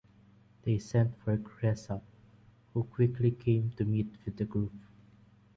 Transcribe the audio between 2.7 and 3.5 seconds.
who quickly